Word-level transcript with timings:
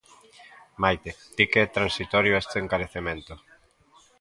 Maite, 0.81 1.11
di 1.35 1.45
que 1.51 1.59
é 1.65 1.73
transitorio 1.77 2.39
este 2.43 2.55
encarecemento... 2.63 3.33